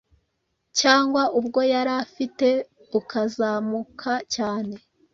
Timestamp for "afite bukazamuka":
2.03-4.11